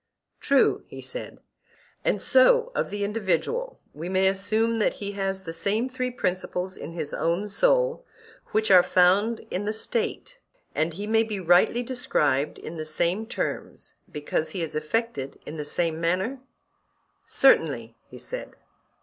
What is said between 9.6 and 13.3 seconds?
the State; and he may be rightly described in the same